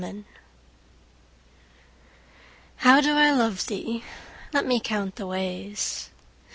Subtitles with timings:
[0.01, 0.25] XLIII
[2.77, 4.03] How do I love thee?
[4.51, 6.09] Let me count the ways.